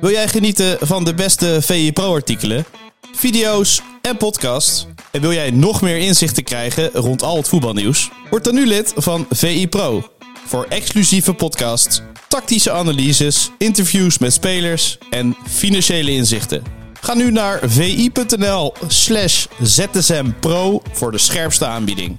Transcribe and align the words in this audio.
Wil 0.00 0.10
jij 0.10 0.28
genieten 0.28 0.76
van 0.80 1.04
de 1.04 1.14
beste 1.14 1.58
VI 1.62 1.92
Pro-artikelen, 1.92 2.64
video's 3.12 3.82
en 4.02 4.16
podcasts? 4.16 4.86
En 5.10 5.20
wil 5.20 5.32
jij 5.32 5.50
nog 5.50 5.82
meer 5.82 5.96
inzichten 5.96 6.44
krijgen 6.44 6.90
rond 6.92 7.22
al 7.22 7.36
het 7.36 7.48
voetbalnieuws? 7.48 8.10
Word 8.30 8.44
dan 8.44 8.54
nu 8.54 8.66
lid 8.66 8.92
van 8.96 9.26
VI 9.30 9.68
Pro. 9.68 10.10
Voor 10.46 10.66
exclusieve 10.68 11.34
podcasts, 11.34 12.02
tactische 12.28 12.70
analyses, 12.70 13.50
interviews 13.58 14.18
met 14.18 14.32
spelers 14.32 14.98
en 15.10 15.36
financiële 15.48 16.10
inzichten. 16.10 16.62
Ga 17.00 17.14
nu 17.14 17.30
naar 17.30 17.60
vi.nl 17.62 18.74
slash 18.86 19.46
zsmpro 19.62 20.82
voor 20.92 21.12
de 21.12 21.18
scherpste 21.18 21.66
aanbieding. 21.66 22.18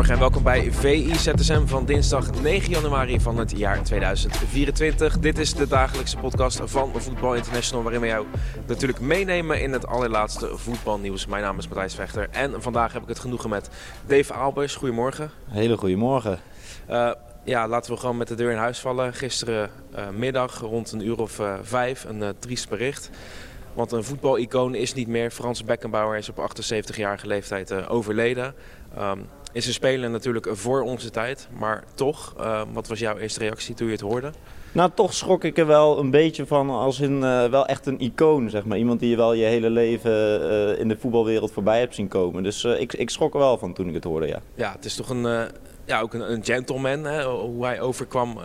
Goedemorgen 0.00 0.34
en 0.34 0.42
welkom 0.42 0.72
bij 0.72 0.72
VI 0.72 1.14
ZSM 1.14 1.66
van 1.66 1.84
dinsdag 1.84 2.42
9 2.42 2.70
januari 2.70 3.20
van 3.20 3.38
het 3.38 3.58
jaar 3.58 3.82
2024. 3.82 5.18
Dit 5.18 5.38
is 5.38 5.54
de 5.54 5.66
dagelijkse 5.66 6.16
podcast 6.16 6.60
van 6.64 6.92
Voetbal 6.96 7.34
International 7.34 7.82
waarin 7.82 8.00
we 8.00 8.06
jou 8.06 8.26
natuurlijk 8.66 9.00
meenemen 9.00 9.60
in 9.60 9.72
het 9.72 9.86
allerlaatste 9.86 10.56
voetbalnieuws. 10.56 11.26
Mijn 11.26 11.42
naam 11.42 11.58
is 11.58 11.68
Matthijs 11.68 11.94
Vechter 11.94 12.28
en 12.30 12.62
vandaag 12.62 12.92
heb 12.92 13.02
ik 13.02 13.08
het 13.08 13.18
genoegen 13.18 13.50
met 13.50 13.70
Dave 14.06 14.32
Albers. 14.32 14.74
Goedemorgen. 14.74 15.30
Hele 15.48 15.76
goede 15.76 15.96
morgen. 15.96 16.38
Uh, 16.90 17.12
ja, 17.44 17.68
laten 17.68 17.92
we 17.92 17.98
gewoon 17.98 18.16
met 18.16 18.28
de 18.28 18.34
deur 18.34 18.50
in 18.50 18.58
huis 18.58 18.78
vallen. 18.78 19.14
Gisteren 19.14 19.70
uh, 19.94 20.08
middag 20.08 20.60
rond 20.60 20.92
een 20.92 21.06
uur 21.06 21.20
of 21.20 21.38
uh, 21.38 21.54
vijf 21.62 22.04
een 22.04 22.20
uh, 22.20 22.28
triest 22.38 22.68
bericht. 22.68 23.10
Want 23.74 23.92
een 23.92 24.04
voetbalicoon 24.04 24.74
is 24.74 24.94
niet 24.94 25.08
meer. 25.08 25.30
Frans 25.30 25.64
Beckenbauer 25.64 26.16
is 26.16 26.28
op 26.28 26.52
78-jarige 26.56 27.26
leeftijd 27.26 27.88
overleden. 27.88 28.54
Um, 28.98 29.26
is 29.52 29.66
een 29.66 29.72
speler 29.72 30.10
natuurlijk 30.10 30.48
voor 30.50 30.82
onze 30.82 31.10
tijd. 31.10 31.48
Maar 31.58 31.84
toch, 31.94 32.34
uh, 32.38 32.62
wat 32.72 32.88
was 32.88 32.98
jouw 32.98 33.16
eerste 33.16 33.40
reactie 33.40 33.74
toen 33.74 33.86
je 33.86 33.92
het 33.92 34.00
hoorde? 34.00 34.32
Nou, 34.72 34.90
toch 34.94 35.14
schrok 35.14 35.44
ik 35.44 35.58
er 35.58 35.66
wel 35.66 35.98
een 35.98 36.10
beetje 36.10 36.46
van 36.46 36.70
als 36.70 37.00
in 37.00 37.16
uh, 37.16 37.44
wel 37.44 37.66
echt 37.66 37.86
een 37.86 38.00
icoon, 38.00 38.50
zeg 38.50 38.64
maar. 38.64 38.78
Iemand 38.78 39.00
die 39.00 39.10
je 39.10 39.16
wel 39.16 39.32
je 39.32 39.44
hele 39.44 39.70
leven 39.70 40.12
uh, 40.12 40.78
in 40.78 40.88
de 40.88 40.96
voetbalwereld 41.00 41.52
voorbij 41.52 41.78
hebt 41.78 41.94
zien 41.94 42.08
komen. 42.08 42.42
Dus 42.42 42.64
ik, 42.64 42.92
ik 42.92 43.10
schrok 43.10 43.32
er 43.32 43.38
wel 43.38 43.58
van 43.58 43.72
toen 43.72 43.88
ik 43.88 43.94
het 43.94 44.04
hoorde, 44.04 44.26
ja. 44.26 44.40
Ja, 44.54 44.72
het 44.72 44.84
is 44.84 44.94
toch 44.94 45.08
een, 45.08 45.48
ja, 45.84 46.00
ook 46.00 46.14
een, 46.14 46.32
een 46.32 46.44
gentleman, 46.44 47.04
hè, 47.04 47.24
hoe 47.24 47.64
hij 47.64 47.80
overkwam. 47.80 48.38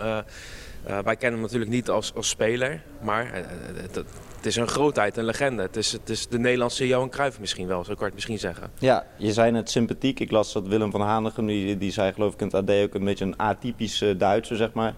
Wij 0.86 1.16
kennen 1.16 1.32
hem 1.32 1.42
natuurlijk 1.42 1.72
niet 1.72 1.90
als, 1.90 2.14
als 2.16 2.30
speler, 2.30 2.82
maar 3.02 3.30
het, 3.34 3.96
het 4.46 4.46
is 4.46 4.56
een 4.56 4.68
grootheid, 4.68 5.18
een 5.18 5.26
legende. 5.26 5.62
Het 5.62 5.76
is, 5.76 5.92
het 5.92 6.10
is 6.10 6.28
de 6.28 6.40
Nederlandse 6.40 6.88
Johan 6.88 7.10
Cruijff 7.10 7.40
misschien 7.40 7.68
wel, 7.68 7.84
zo 7.84 7.94
kan 7.94 8.00
ik 8.00 8.04
het 8.04 8.14
misschien 8.14 8.40
zeggen. 8.40 8.72
Ja, 8.80 9.06
je 9.18 9.34
zei 9.34 9.52
net 9.52 9.70
sympathiek. 9.70 10.20
Ik 10.20 10.32
las 10.32 10.54
dat 10.54 10.68
Willem 10.68 10.92
van 10.92 11.02
Hanegem, 11.02 11.46
die, 11.46 11.78
die 11.78 11.92
zei 11.92 12.14
geloof 12.14 12.34
ik 12.34 12.40
in 12.40 12.46
het 12.46 12.56
AD 12.56 12.70
ook 12.84 12.94
een 12.94 13.04
beetje 13.04 13.26
een 13.26 13.38
atypische 13.38 14.18
Duitser, 14.18 14.58
zeg 14.58 14.74
maar. 14.74 14.94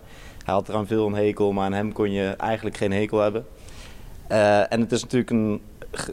Hij 0.46 0.54
had 0.54 0.70
eraan 0.70 0.88
veel 0.88 1.08
een 1.08 1.16
hekel, 1.16 1.52
maar 1.52 1.66
aan 1.66 1.74
hem 1.74 1.94
kon 1.94 2.12
je 2.12 2.28
eigenlijk 2.38 2.78
geen 2.78 2.92
hekel 2.92 3.20
hebben. 3.20 3.46
En 4.70 4.82
het 4.82 4.92
is 4.92 5.02
natuurlijk 5.02 5.32
een 5.32 5.62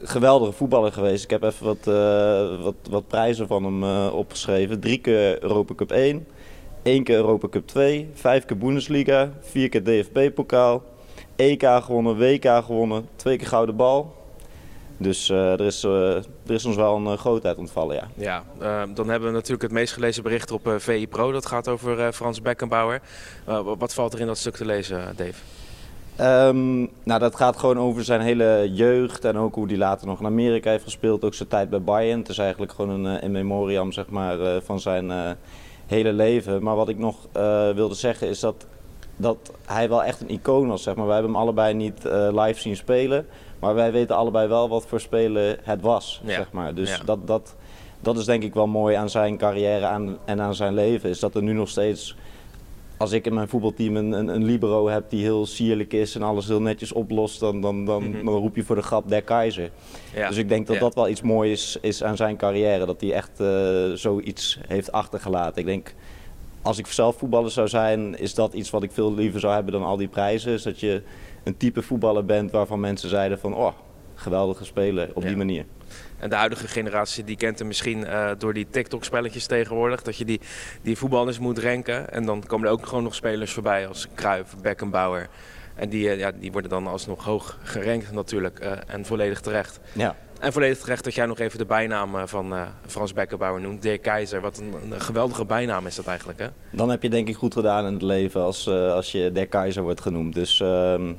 geweldige 0.02 0.52
voetballer 0.52 0.92
geweest. 0.92 1.24
Ik 1.24 1.30
heb 1.30 1.42
even 1.42 1.66
wat, 1.66 1.84
wat, 2.62 2.74
wat 2.90 3.08
prijzen 3.08 3.46
van 3.46 3.64
hem 3.64 4.08
opgeschreven. 4.08 4.80
Drie 4.80 4.98
keer 4.98 5.42
Europa 5.42 5.74
Cup 5.74 5.90
1, 5.90 6.26
één 6.84 7.04
keer 7.04 7.16
Europa 7.16 7.48
Cup 7.48 7.66
2, 7.66 8.10
vijf 8.14 8.44
keer 8.44 8.58
Bundesliga, 8.58 9.30
vier 9.40 9.68
keer 9.68 9.84
DFB-pokaal. 9.84 10.82
EK 11.36 11.62
gewonnen, 11.62 12.18
WK 12.18 12.64
gewonnen, 12.64 13.08
twee 13.16 13.36
keer 13.36 13.46
gouden 13.46 13.76
bal. 13.76 14.14
Dus 14.96 15.28
uh, 15.28 15.52
er, 15.52 15.60
is, 15.60 15.84
uh, 15.84 16.16
er 16.16 16.24
is 16.46 16.64
ons 16.64 16.76
wel 16.76 16.96
een 16.96 17.04
uh, 17.04 17.12
grootheid 17.12 17.56
ontvallen, 17.56 17.96
ja. 17.96 18.08
Ja, 18.58 18.86
dan 18.94 19.08
hebben 19.08 19.28
we 19.28 19.34
natuurlijk 19.34 19.62
het 19.62 19.72
meest 19.72 19.92
gelezen 19.92 20.22
bericht 20.22 20.50
op 20.50 20.74
VI 20.76 21.08
Pro. 21.08 21.32
Dat 21.32 21.46
gaat 21.46 21.68
over 21.68 22.12
Frans 22.12 22.42
Beckenbauer. 22.42 23.00
wat 23.78 23.94
valt 23.94 24.12
er 24.12 24.20
in 24.20 24.26
dat 24.26 24.38
stuk 24.38 24.56
te 24.56 24.64
lezen, 24.64 25.14
Dave? 25.16 25.42
Um, 26.48 26.90
nou, 27.02 27.20
dat 27.20 27.36
gaat 27.36 27.56
gewoon 27.56 27.78
over 27.78 28.04
zijn 28.04 28.20
hele 28.20 28.70
jeugd 28.72 29.24
en 29.24 29.36
ook 29.36 29.54
hoe 29.54 29.66
hij 29.66 29.76
later 29.76 30.06
nog 30.06 30.20
in 30.20 30.26
Amerika 30.26 30.70
heeft 30.70 30.84
gespeeld. 30.84 31.24
Ook 31.24 31.34
zijn 31.34 31.48
tijd 31.48 31.70
bij 31.70 31.82
Bayern. 31.82 32.18
Het 32.18 32.28
is 32.28 32.38
eigenlijk 32.38 32.72
gewoon 32.72 33.04
een 33.04 33.20
in 33.20 33.32
memoriam 33.32 33.92
zeg 33.92 34.08
maar, 34.08 34.62
van 34.62 34.80
zijn 34.80 35.36
hele 35.86 36.12
leven. 36.12 36.62
Maar 36.62 36.76
wat 36.76 36.88
ik 36.88 36.98
nog 36.98 37.16
wilde 37.74 37.94
zeggen 37.94 38.28
is 38.28 38.40
dat 38.40 38.66
dat 39.16 39.52
hij 39.64 39.88
wel 39.88 40.04
echt 40.04 40.20
een 40.20 40.30
icoon 40.30 40.68
was. 40.68 40.82
Zeg 40.82 40.94
maar. 40.94 41.06
Wij 41.06 41.14
hebben 41.14 41.32
hem 41.32 41.42
allebei 41.42 41.74
niet 41.74 42.04
uh, 42.06 42.28
live 42.44 42.60
zien 42.60 42.76
spelen. 42.76 43.26
Maar 43.58 43.74
wij 43.74 43.92
weten 43.92 44.16
allebei 44.16 44.48
wel 44.48 44.68
wat 44.68 44.86
voor 44.86 45.00
spelen 45.00 45.58
het 45.62 45.80
was. 45.80 46.20
Ja. 46.24 46.34
Zeg 46.34 46.52
maar. 46.52 46.74
Dus 46.74 46.96
ja. 46.96 47.04
dat, 47.04 47.26
dat, 47.26 47.54
dat 48.00 48.18
is 48.18 48.24
denk 48.24 48.42
ik 48.42 48.54
wel 48.54 48.66
mooi 48.66 48.96
aan 48.96 49.10
zijn 49.10 49.36
carrière 49.36 49.86
aan, 49.86 50.18
en 50.24 50.40
aan 50.40 50.54
zijn 50.54 50.74
leven. 50.74 51.10
Is 51.10 51.20
dat 51.20 51.34
er 51.34 51.42
nu 51.42 51.52
nog 51.52 51.68
steeds, 51.68 52.16
als 52.96 53.12
ik 53.12 53.26
in 53.26 53.34
mijn 53.34 53.48
voetbalteam 53.48 53.96
een, 53.96 54.12
een, 54.12 54.28
een 54.28 54.44
libero 54.44 54.88
heb 54.88 55.10
die 55.10 55.22
heel 55.22 55.46
sierlijk 55.46 55.92
is 55.92 56.14
en 56.14 56.22
alles 56.22 56.46
heel 56.46 56.60
netjes 56.60 56.92
oplost, 56.92 57.40
dan, 57.40 57.60
dan, 57.60 57.84
dan, 57.84 58.02
mm 58.02 58.14
-hmm. 58.14 58.24
dan 58.24 58.34
roep 58.34 58.56
je 58.56 58.62
voor 58.62 58.76
de 58.76 58.82
grap 58.82 59.08
der 59.08 59.22
keizer. 59.22 59.70
Ja. 60.14 60.28
Dus 60.28 60.36
ik 60.36 60.48
denk 60.48 60.66
dat 60.66 60.78
dat 60.78 60.94
wel 60.94 61.08
iets 61.08 61.22
moois 61.22 61.52
is, 61.52 61.78
is 61.80 62.04
aan 62.04 62.16
zijn 62.16 62.36
carrière. 62.36 62.86
Dat 62.86 63.00
hij 63.00 63.12
echt 63.12 63.40
uh, 63.40 63.92
zoiets 63.92 64.58
heeft 64.66 64.92
achtergelaten. 64.92 65.60
Ik 65.60 65.66
denk 65.66 65.94
als 66.62 66.78
ik 66.78 66.86
zelf 66.86 67.16
voetballer 67.16 67.50
zou 67.50 67.68
zijn, 67.68 68.18
is 68.18 68.34
dat 68.34 68.52
iets 68.52 68.70
wat 68.70 68.82
ik 68.82 68.92
veel 68.92 69.14
liever 69.14 69.40
zou 69.40 69.54
hebben 69.54 69.72
dan 69.72 69.82
al 69.82 69.96
die 69.96 70.08
prijzen. 70.08 70.52
Is 70.52 70.62
dat 70.62 70.80
je 70.80 71.02
een 71.44 71.56
type 71.56 71.82
voetballer 71.82 72.24
bent 72.24 72.50
waarvan 72.50 72.80
mensen 72.80 73.08
zeiden 73.08 73.38
van, 73.38 73.54
oh, 73.54 73.72
geweldige 74.14 74.64
speler 74.64 75.10
op 75.14 75.22
ja. 75.22 75.28
die 75.28 75.36
manier. 75.36 75.64
En 76.24 76.30
de 76.30 76.36
huidige 76.36 76.68
generatie 76.68 77.24
die 77.24 77.36
kent 77.36 77.58
hem 77.58 77.66
misschien 77.68 77.98
uh, 77.98 78.30
door 78.38 78.54
die 78.54 78.66
TikTok-spelletjes 78.70 79.46
tegenwoordig. 79.46 80.02
Dat 80.02 80.16
je 80.16 80.24
die, 80.24 80.40
die 80.82 80.96
voetballers 80.96 81.38
moet 81.38 81.58
renken. 81.58 82.10
En 82.10 82.26
dan 82.26 82.42
komen 82.46 82.66
er 82.66 82.72
ook 82.72 82.86
gewoon 82.86 83.02
nog 83.02 83.14
spelers 83.14 83.52
voorbij 83.52 83.88
als 83.88 84.06
Cruijff, 84.14 84.56
Beckenbauer. 84.62 85.28
En 85.74 85.88
die, 85.88 86.06
uh, 86.06 86.18
ja, 86.18 86.32
die 86.32 86.52
worden 86.52 86.70
dan 86.70 86.86
alsnog 86.86 87.24
hoog 87.24 87.58
gerankt 87.62 88.12
natuurlijk. 88.12 88.60
Uh, 88.62 88.72
en 88.86 89.04
volledig 89.04 89.40
terecht. 89.40 89.80
Ja. 89.92 90.16
En 90.40 90.52
volledig 90.52 90.78
terecht 90.78 91.04
dat 91.04 91.14
jij 91.14 91.26
nog 91.26 91.38
even 91.38 91.58
de 91.58 91.64
bijnaam 91.64 92.28
van 92.28 92.54
Frans 92.86 93.12
Beckenbauer 93.12 93.60
noemt. 93.60 93.82
De 93.82 93.98
Keizer. 93.98 94.40
Wat 94.40 94.58
een, 94.58 94.74
een, 94.92 95.00
geweldige 95.00 95.44
bijnaam 95.44 95.86
is 95.86 95.94
dat 95.94 96.06
eigenlijk, 96.06 96.38
hè? 96.38 96.46
Dan 96.70 96.90
heb 96.90 97.02
je 97.02 97.08
denk 97.10 97.28
ik 97.28 97.36
goed 97.36 97.54
gedaan 97.54 97.86
in 97.86 97.92
het 97.92 98.02
leven 98.02 98.40
als, 98.40 98.68
als 98.68 99.12
je 99.12 99.32
De 99.32 99.46
Keizer 99.46 99.82
wordt 99.82 100.00
genoemd. 100.00 100.34
Dus 100.34 100.60
uh, 100.60 101.10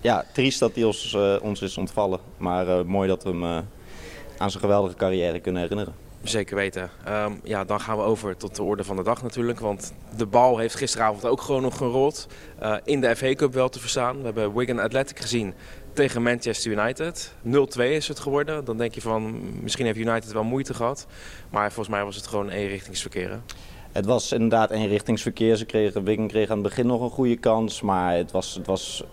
ja, 0.00 0.24
triest 0.32 0.58
dat 0.58 0.74
hij 0.74 0.84
ons, 0.84 1.16
ons 1.42 1.62
is 1.62 1.76
ontvallen. 1.76 2.20
Maar 2.36 2.86
mooi 2.86 3.08
dat 3.08 3.22
we 3.22 3.30
hem 3.30 3.64
aan 4.38 4.50
zijn 4.50 4.62
geweldige 4.62 4.96
carrière 4.96 5.40
kunnen 5.40 5.62
herinneren. 5.62 5.94
Zeker 6.24 6.56
weten. 6.56 6.90
Um, 7.08 7.40
ja, 7.42 7.64
dan 7.64 7.80
gaan 7.80 7.96
we 7.96 8.02
over 8.02 8.36
tot 8.36 8.56
de 8.56 8.62
orde 8.62 8.84
van 8.84 8.96
de 8.96 9.02
dag 9.02 9.22
natuurlijk. 9.22 9.60
Want 9.60 9.92
de 10.16 10.26
bal 10.26 10.58
heeft 10.58 10.74
gisteravond 10.74 11.24
ook 11.24 11.40
gewoon 11.40 11.62
nog 11.62 11.76
gerold. 11.76 12.26
Uh, 12.62 12.76
in 12.84 13.00
de 13.00 13.16
FA 13.16 13.34
Cup 13.34 13.52
wel 13.52 13.68
te 13.68 13.80
verstaan. 13.80 14.18
We 14.18 14.24
hebben 14.24 14.54
Wigan 14.54 14.80
Athletic 14.80 15.20
gezien 15.20 15.54
tegen 15.92 16.22
Manchester 16.22 16.72
United. 16.72 17.32
0-2 17.46 17.50
is 17.76 18.08
het 18.08 18.18
geworden. 18.18 18.64
Dan 18.64 18.76
denk 18.76 18.94
je 18.94 19.00
van, 19.00 19.40
misschien 19.62 19.86
heeft 19.86 19.98
United 19.98 20.32
wel 20.32 20.44
moeite 20.44 20.74
gehad. 20.74 21.06
Maar 21.50 21.72
volgens 21.72 21.96
mij 21.96 22.04
was 22.04 22.16
het 22.16 22.26
gewoon 22.26 22.48
eenrichtingsverkeer. 22.48 23.40
Het 23.92 24.06
was 24.06 24.32
inderdaad 24.32 24.70
eenrichtingsverkeer. 24.70 25.56
Ze 25.56 25.64
kregen, 25.64 26.04
Wigan 26.04 26.28
kreeg 26.28 26.50
aan 26.50 26.58
het 26.58 26.68
begin 26.68 26.86
nog 26.86 27.00
een 27.00 27.10
goede 27.10 27.36
kans. 27.36 27.80
Maar 27.80 28.16
het 28.16 28.30
was, 28.30 28.54
het 28.54 28.66
was 28.66 29.04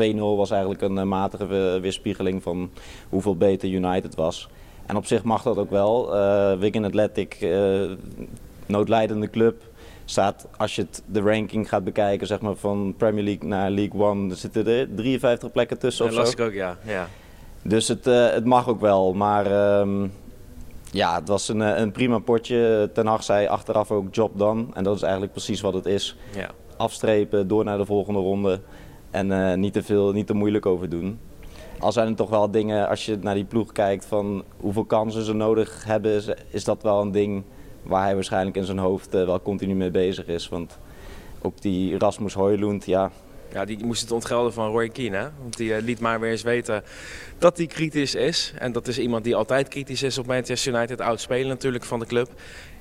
2-0 0.00 0.14
was 0.16 0.50
eigenlijk 0.50 0.82
een 0.82 1.08
matige 1.08 1.78
weerspiegeling 1.80 2.42
van 2.42 2.70
hoeveel 3.08 3.36
beter 3.36 3.68
United 3.68 4.14
was. 4.14 4.48
En 4.90 4.96
op 4.96 5.06
zich 5.06 5.22
mag 5.22 5.42
dat 5.42 5.56
ook 5.56 5.70
wel. 5.70 6.16
Uh, 6.16 6.58
Wigan 6.58 6.84
Athletic, 6.84 7.40
uh, 7.40 7.90
noodlijdende 8.66 9.30
club, 9.30 9.62
staat, 10.04 10.46
als 10.56 10.76
je 10.76 10.82
het, 10.82 11.02
de 11.06 11.20
ranking 11.20 11.68
gaat 11.68 11.84
bekijken, 11.84 12.26
zeg 12.26 12.40
maar 12.40 12.54
van 12.54 12.94
Premier 12.96 13.24
League 13.24 13.48
naar 13.48 13.70
League 13.70 14.00
One, 14.00 14.30
er 14.30 14.36
zitten 14.36 14.66
er 14.66 14.88
53 14.94 15.52
plekken 15.52 15.78
tussen 15.78 16.10
dat 16.10 16.18
of 16.18 16.26
zo. 16.26 16.32
ik 16.32 16.40
ook, 16.40 16.52
ja. 16.52 16.78
ja. 16.84 17.08
Dus 17.62 17.88
het, 17.88 18.06
uh, 18.06 18.30
het 18.30 18.44
mag 18.44 18.68
ook 18.68 18.80
wel, 18.80 19.12
maar 19.12 19.78
um, 19.80 20.12
ja, 20.92 21.14
het 21.18 21.28
was 21.28 21.48
een, 21.48 21.60
een 21.60 21.92
prima 21.92 22.18
potje. 22.18 22.90
Ten 22.94 23.06
Hag 23.06 23.22
zei 23.22 23.46
achteraf 23.46 23.90
ook 23.90 24.14
job 24.14 24.38
done 24.38 24.66
en 24.72 24.84
dat 24.84 24.96
is 24.96 25.02
eigenlijk 25.02 25.32
precies 25.32 25.60
wat 25.60 25.74
het 25.74 25.86
is. 25.86 26.16
Ja. 26.34 26.50
Afstrepen, 26.76 27.48
door 27.48 27.64
naar 27.64 27.78
de 27.78 27.84
volgende 27.84 28.20
ronde 28.20 28.60
en 29.10 29.30
uh, 29.30 29.54
niet 29.54 29.72
te 29.72 29.82
veel, 29.82 30.12
niet 30.12 30.26
te 30.26 30.34
moeilijk 30.34 30.66
over 30.66 30.88
doen. 30.88 31.18
Al 31.80 31.92
zijn 31.92 32.08
er 32.08 32.14
toch 32.14 32.30
wel 32.30 32.50
dingen, 32.50 32.88
als 32.88 33.06
je 33.06 33.18
naar 33.20 33.34
die 33.34 33.44
ploeg 33.44 33.72
kijkt, 33.72 34.04
van 34.04 34.44
hoeveel 34.56 34.84
kansen 34.84 35.24
ze 35.24 35.32
nodig 35.32 35.84
hebben, 35.84 36.22
is, 36.50 36.64
dat 36.64 36.82
wel 36.82 37.00
een 37.00 37.10
ding 37.10 37.42
waar 37.82 38.02
hij 38.02 38.14
waarschijnlijk 38.14 38.56
in 38.56 38.64
zijn 38.64 38.78
hoofd 38.78 39.14
eh, 39.14 39.24
wel 39.24 39.42
continu 39.42 39.74
mee 39.74 39.90
bezig 39.90 40.26
is. 40.26 40.48
Want 40.48 40.78
ook 41.42 41.60
die 41.60 41.98
Rasmus 41.98 42.34
Højlund, 42.34 42.84
ja, 42.84 43.10
Ja, 43.52 43.64
die 43.64 43.84
moest 43.84 44.00
het 44.00 44.10
ontgelden 44.10 44.52
van 44.52 44.70
Roy 44.70 44.88
Keane. 44.88 45.30
Want 45.40 45.56
die 45.56 45.74
eh, 45.74 45.82
liet 45.82 46.00
maar 46.00 46.20
weer 46.20 46.30
eens 46.30 46.42
weten 46.42 46.82
dat 47.38 47.56
hij 47.56 47.66
kritisch 47.66 48.14
is. 48.14 48.52
En 48.58 48.72
dat 48.72 48.88
is 48.88 48.98
iemand 48.98 49.24
die 49.24 49.36
altijd 49.36 49.68
kritisch 49.68 50.02
is 50.02 50.18
op 50.18 50.26
Manchester 50.26 50.74
United. 50.74 51.00
Oud 51.00 51.20
speler 51.20 51.46
natuurlijk 51.46 51.84
van 51.84 51.98
de 51.98 52.06
club. 52.06 52.28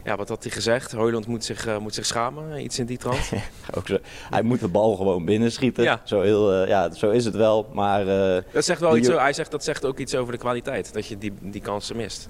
Ja, 0.04 0.16
wat 0.16 0.30
had 0.30 0.44
hij 0.44 0.51
gezegd? 0.51 0.92
Hoyland 0.92 1.27
moet 1.27 1.45
zich, 1.45 1.68
eh, 1.68 1.77
moet 1.77 1.94
zich 1.94 2.06
schamen. 2.06 2.63
Iets 2.63 2.80
in 2.80 2.86
die 2.86 2.98
trant. 2.98 3.31
ook 3.77 3.88
zo, 3.88 3.98
hij 4.30 4.42
moet 4.42 4.60
de 4.60 4.68
bal 4.68 4.95
gewoon 4.95 5.25
binnenschieten. 5.25 5.83
Ja. 5.83 6.01
Zo, 6.04 6.21
heel, 6.21 6.54
eh, 6.54 6.68
ja, 6.68 6.92
zo 6.94 7.10
is 7.10 7.25
het 7.25 7.36
wel. 7.36 7.69
Maar 7.74 8.06
Dat 8.51 8.65
zegt 8.65 8.80
wel 8.80 8.98
iets, 8.98 9.07
hij 9.07 9.33
zegt, 9.33 9.51
dat 9.51 9.63
zegt 9.63 9.86
ook 9.86 9.98
iets 9.98 10.15
over 10.15 10.31
de 10.31 10.39
kwaliteit. 10.39 10.94
Dat 10.94 11.07
je 11.07 11.18
die, 11.18 11.33
die 11.42 11.62
kansen 11.62 11.95
mist. 11.95 12.30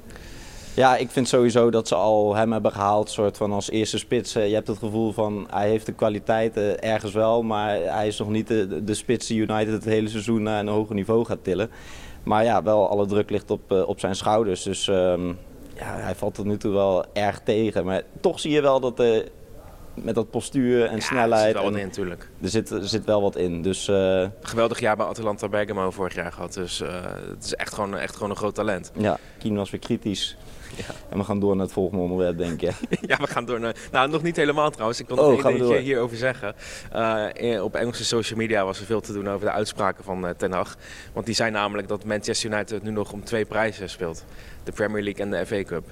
Ja, 0.80 0.96
ik 0.98 1.10
vind 1.10 1.28
sowieso 1.28 1.70
dat 1.72 1.88
ze 1.88 1.96
al 1.96 2.36
hem 2.36 2.52
hebben 2.52 2.72
gehaald, 2.72 3.10
soort 3.10 3.38
van 3.38 3.52
als 3.52 3.70
eerste 3.70 3.98
spits. 3.98 4.36
Eh, 4.36 4.48
Je 4.48 4.54
hebt 4.54 4.68
het 4.68 4.78
gevoel 4.78 5.12
van 5.12 5.48
hij 5.50 5.70
heeft 5.70 5.86
de 5.86 5.92
kwaliteiten 5.94 6.82
ergens 6.82 7.14
wel, 7.14 7.44
maar 7.44 7.76
hij 7.82 8.08
is 8.08 8.18
nog 8.18 8.30
niet 8.30 8.48
de, 8.48 8.84
de 8.84 8.94
spits 8.94 9.28
die 9.28 9.40
United 9.42 9.74
het 9.74 9.84
hele 9.86 10.10
seizoen 10.10 10.44
naar 10.44 10.60
een 10.60 10.68
hoger 10.68 10.96
niveau 10.96 11.26
gaat 11.26 11.44
tillen. 11.44 11.70
Maar 12.24 12.44
ja, 12.44 12.64
wel 12.64 12.90
alle 12.90 13.06
druk 13.06 13.30
ligt 13.30 13.52
op, 13.52 13.72
eh, 13.72 13.88
op 13.88 14.00
zijn 14.00 14.16
schouders. 14.16 14.64
Dus 14.64 14.88
ehm, 14.88 15.28
ja, 15.76 15.96
hij 15.96 16.16
valt 16.16 16.34
tot 16.34 16.46
nu 16.46 16.58
toe 16.58 16.74
wel 16.74 17.06
erg 17.14 17.40
tegen. 17.44 17.86
Maar 17.86 18.02
toch 18.22 18.40
zie 18.40 18.52
je 18.52 18.62
wel 18.62 18.80
dat 18.80 19.00
eh, 19.00 19.20
met 19.94 20.16
dat 20.16 20.30
postuur 20.30 20.86
en 20.86 20.96
Ja, 20.96 21.02
snelheid, 21.02 21.42
Er 21.42 21.46
zit 21.46 21.54
wel 21.62 21.72
wat 21.72 21.80
in 21.80 21.86
natuurlijk. 21.88 22.30
er, 22.42 22.50
zit, 22.50 22.70
er 22.70 22.88
zit 22.88 23.06
wel 23.06 23.22
wat 23.22 23.36
in. 23.36 23.62
Dus 23.62 23.88
eh, 23.88 24.28
Geweldig 24.42 24.80
jaar 24.80 24.96
bij 24.96 25.06
Atalanta 25.06 25.48
Bergamo 25.48 25.92
vorig 25.92 26.16
jaar 26.16 26.32
gehad. 26.32 26.54
Dus 26.54 26.82
eh, 26.82 26.90
het 27.30 27.44
is 27.44 27.56
echt 27.56 27.74
gewoon, 27.74 27.98
echt 27.98 28.14
gewoon 28.16 28.30
een 28.30 28.36
groot 28.36 28.56
talent. 28.56 28.92
ja, 28.98 29.18
Kien 29.40 29.56
was 29.56 29.70
weer 29.70 29.80
kritisch. 29.80 30.38
Ja. 30.76 30.84
En 31.10 31.18
we 31.18 31.24
gaan 31.24 31.40
door 31.40 31.56
naar 31.56 31.66
het 31.66 31.74
volgende 31.74 32.04
onderwerp, 32.04 32.38
denk 32.38 32.62
ik. 32.62 32.74
Ja, 33.10 33.18
we 33.18 33.28
gaan 33.28 33.46
door 33.46 33.60
naar... 33.60 33.76
Nou, 33.92 34.10
nog 34.10 34.22
niet 34.22 34.36
helemaal 34.36 34.70
trouwens. 34.70 35.00
Ik 35.00 35.08
wil 35.08 35.18
Oh, 35.18 35.24
nog 35.24 35.34
één 35.34 35.42
gaan 35.42 35.52
we 35.52 35.58
dingetje 35.58 35.82
hierover 35.82 36.18
zeggen. 36.18 36.56
Eh, 36.92 37.64
op 37.64 37.76
Engelse 37.76 38.06
social 38.06 38.40
media 38.40 38.66
was 38.66 38.80
er 38.80 38.86
veel 38.86 39.02
te 39.02 39.14
doen 39.14 39.30
over 39.30 39.46
de 39.46 39.52
uitspraken 39.52 40.04
van 40.04 40.28
eh, 40.28 40.34
Ten 40.38 40.52
Hag. 40.52 40.78
Want 41.14 41.26
die 41.26 41.36
zei 41.36 41.52
namelijk 41.52 41.88
dat 41.88 42.04
Manchester 42.04 42.52
United 42.52 42.84
nu 42.84 42.92
nog 42.92 43.12
om 43.12 43.24
twee 43.24 43.46
prijzen 43.46 43.90
speelt. 43.90 44.26
De 44.64 44.72
Premier 44.72 45.04
League 45.04 45.24
en 45.24 45.32
de 45.32 45.46
FA 45.46 45.64
Cup. 45.64 45.86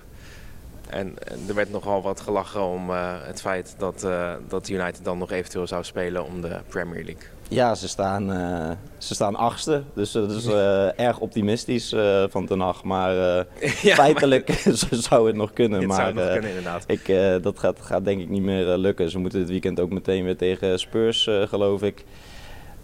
En, 0.90 1.16
er 1.48 1.56
werd 1.56 1.72
nogal 1.72 2.02
wat 2.02 2.20
gelachen 2.20 2.64
om 2.64 2.90
eh, 2.90 3.14
het 3.22 3.42
feit 3.42 3.76
dat, 3.78 4.08
dat 4.48 4.70
United 4.70 5.04
dan 5.04 5.18
nog 5.18 5.32
eventueel 5.32 5.68
zou 5.68 5.84
spelen 5.84 6.26
om 6.26 6.42
de 6.42 6.60
Premier 6.70 7.04
League. 7.04 7.37
Ja, 7.50 7.76
ze 7.76 7.88
staan, 7.88 8.32
eh, 8.32 8.72
ze 8.98 9.14
staan 9.14 9.36
achtste, 9.36 9.84
dus 9.94 10.12
dat 10.12 10.32
is 10.32 10.46
eh, 10.46 11.00
erg 11.00 11.20
optimistisch 11.20 11.94
eh, 11.94 12.24
van 12.30 12.46
Ten 12.46 12.60
Hag. 12.60 12.84
Maar 12.84 13.14
Ja, 13.82 13.96
feitelijk 13.96 14.50
zou 15.10 15.28
het 15.28 15.36
nog 15.36 15.54
kunnen. 15.54 15.88
Maar 15.88 15.98
zou 15.98 16.14
nog 16.14 16.32
kunnen 16.32 16.50
inderdaad. 16.50 16.84
ik, 16.88 17.06
dat 17.44 17.60
gaat, 17.60 17.80
gaat 17.82 18.06
denk 18.06 18.22
ik 18.22 18.30
niet 18.30 18.42
meer 18.42 18.78
lukken. 18.78 19.10
Ze 19.10 19.20
moeten 19.20 19.40
dit 19.40 19.50
weekend 19.50 19.80
ook 19.80 19.90
meteen 19.90 20.24
weer 20.24 20.38
tegen 20.38 20.80
Spurs, 20.80 21.30
geloof 21.46 21.82
ik. 21.82 22.04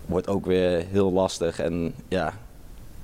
Wordt 0.05 0.27
ook 0.27 0.45
weer 0.45 0.85
heel 0.91 1.11
lastig. 1.11 1.59
En 1.59 1.93
ja, 2.07 2.33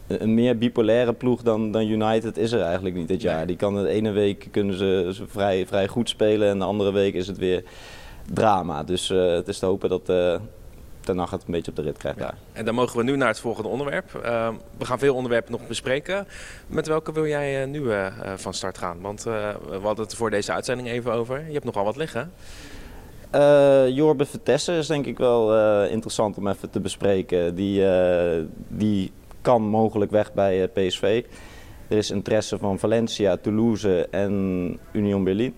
een 0.08 0.34
meer 0.34 0.58
bipolaire 0.58 1.14
ploeg 1.14 1.42
dan, 1.42 1.72
dan 1.72 1.88
United 1.88 2.38
is 2.38 2.52
er 2.52 2.62
eigenlijk 2.62 2.96
niet 2.96 3.08
dit 3.08 3.22
jaar. 3.22 3.38
Nee. 3.38 3.46
Die 3.46 3.56
kan 3.56 3.76
de 3.76 3.88
ene 3.88 4.12
week 4.12 4.48
kunnen 4.52 4.78
ze, 4.78 5.12
ze 5.14 5.28
vrij, 5.28 5.66
vrij 5.68 5.88
goed 5.88 6.10
spelen 6.10 6.50
en 6.50 6.60
de 6.60 6.66
andere 6.66 6.92
week 6.92 7.14
is 7.14 7.28
het 7.28 7.38
weer 7.38 7.64
drama. 8.34 8.84
Dus 8.84 9.08
het 9.08 9.48
is 9.48 9.60
te 9.60 9.66
hopen 9.66 9.90
dat 9.90 10.40
Ten 11.00 11.18
Hag 11.18 11.32
het 11.32 11.44
een 11.46 11.52
beetje 11.52 11.72
op 11.72 11.78
de 11.78 11.84
rit 11.84 11.98
krijgt 11.98 12.20
daar. 12.20 12.38
En 12.52 12.66
dan 12.66 12.76
mogen 12.76 12.98
we 12.98 13.04
nu 13.04 13.16
naar 13.16 13.28
het 13.28 13.40
volgende 13.40 13.70
onderwerp. 13.70 14.16
Eh, 14.16 14.50
we 14.78 14.86
gaan 14.86 15.00
veel 15.00 15.16
onderwerpen 15.16 15.52
nog 15.52 15.68
bespreken. 15.68 16.28
Met 16.68 16.88
welke 16.88 17.12
wil 17.12 17.28
jij 17.28 17.62
eh, 17.62 17.68
nu 17.68 17.92
eh, 17.92 18.06
eh, 18.06 18.14
van 18.36 18.54
start 18.54 18.78
gaan? 18.78 19.02
Want 19.02 19.24
we 19.24 19.80
hadden 19.82 20.06
het 20.06 20.16
voor 20.16 20.30
deze 20.30 20.52
uitzending 20.52 20.88
even 20.88 21.14
over. 21.14 21.44
Je 21.48 21.54
hebt 21.54 21.66
nogal 21.66 21.84
wat 21.84 21.96
liggen. 21.96 22.32
Eh 23.30 23.88
Jorbe 23.88 24.26
Vertessen 24.26 24.76
is 24.76 24.88
denk 24.88 25.06
ik 25.06 25.18
wel 25.18 25.56
interessant 25.88 26.38
om 26.38 26.48
even 26.48 26.70
te 26.70 26.80
bespreken. 26.80 27.56
Die, 27.56 27.86
die 28.68 29.12
kan 29.42 29.62
mogelijk 29.62 30.12
weg 30.12 30.34
bij 30.34 30.68
PSV. 30.68 31.24
Er 31.88 31.98
is 31.98 32.12
interesse 32.12 32.58
van 32.58 32.80
Valencia, 32.80 33.38
Toulouse 33.38 34.08
en 34.12 34.80
Union 34.92 35.24
Berlin. 35.24 35.56